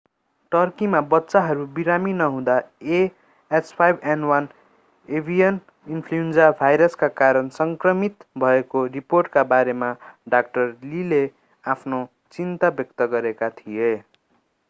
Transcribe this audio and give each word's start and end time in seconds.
टर्कीमा 0.51 0.99
बच्चाहरू 1.09 1.65
बिरामी 1.73 2.13
नहुँदा 2.21 2.55
a 2.95 3.01
h5n1 3.51 4.47
एभिएन 5.09 5.59
इन्फ्लूएन्जा 5.89 6.49
भाइरसका 6.63 7.07
कारण 7.21 7.53
सङ्क्रमित 7.59 8.27
भएको 8.45 8.85
रिपोर्टका 8.97 9.43
बारेमा 9.53 9.93
डा 10.35 10.43
लीले 10.57 11.23
आफ्नो 11.63 12.03
चिन्ता 12.37 12.75
व्यक्त 12.81 13.09
गरेका 13.15 13.49
थिए। 13.61 13.95